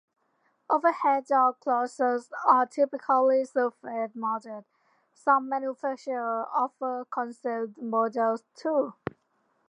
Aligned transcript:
Overhead 0.67 1.27
door 1.27 1.53
closers 1.53 2.31
are 2.47 2.65
typically 2.65 3.45
surface 3.45 4.15
mounted, 4.15 4.65
some 5.13 5.47
manufacturers 5.47 6.47
offer 6.51 7.05
concealed 7.11 7.77
models 7.77 8.43
too. 8.55 8.95